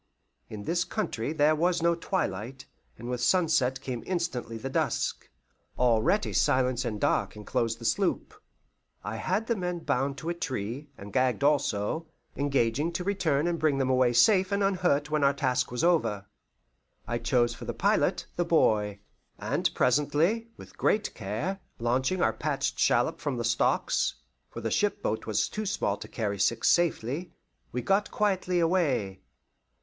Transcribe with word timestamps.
In 0.49 0.63
this 0.63 0.83
country 0.83 1.31
there 1.31 1.53
is 1.69 1.83
no 1.83 1.93
twilight, 1.93 2.65
and 2.97 3.07
with 3.07 3.21
sunset 3.21 3.79
came 3.81 4.01
instantly 4.07 4.57
the 4.57 4.67
dusk. 4.67 5.29
Already 5.77 6.33
silence 6.33 6.83
and 6.83 6.99
dark 6.99 7.35
inclosed 7.35 7.77
the 7.77 7.85
sloop. 7.85 8.33
I 9.03 9.17
had 9.17 9.45
the 9.45 9.55
men 9.55 9.77
bound 9.81 10.17
to 10.17 10.29
a 10.29 10.33
tree, 10.33 10.89
and 10.97 11.13
gagged 11.13 11.43
also, 11.43 12.07
engaging 12.35 12.91
to 12.93 13.03
return 13.03 13.45
and 13.45 13.59
bring 13.59 13.77
them 13.77 13.91
away 13.91 14.13
safe 14.13 14.51
and 14.51 14.63
unhurt 14.63 15.11
when 15.11 15.23
our 15.23 15.35
task 15.35 15.69
was 15.69 15.83
over. 15.83 16.25
I 17.07 17.19
chose 17.19 17.53
for 17.53 17.71
pilot 17.71 18.25
the 18.37 18.43
boy, 18.43 19.01
and 19.37 19.71
presently, 19.75 20.49
with 20.57 20.79
great 20.79 21.13
care, 21.13 21.59
launching 21.77 22.23
our 22.23 22.33
patched 22.33 22.79
shallop 22.79 23.19
from 23.19 23.37
the 23.37 23.43
stocks 23.45 24.15
for 24.49 24.61
the 24.61 24.71
ship 24.71 25.03
boat 25.03 25.27
was 25.27 25.47
too 25.47 25.67
small 25.67 25.95
to 25.97 26.07
carry 26.07 26.39
six 26.39 26.69
safely 26.69 27.31
we 27.71 27.83
got 27.83 28.09
quietly 28.09 28.59
away. 28.59 29.21